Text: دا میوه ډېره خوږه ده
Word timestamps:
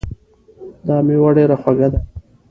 دا 0.87 0.97
میوه 1.05 1.29
ډېره 1.37 1.55
خوږه 1.61 1.87
ده 1.93 1.99